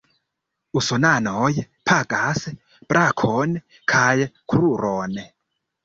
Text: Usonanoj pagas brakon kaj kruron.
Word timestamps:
Usonanoj 0.79 1.51
pagas 1.91 2.43
brakon 2.95 3.57
kaj 3.97 4.13
kruron. 4.31 5.21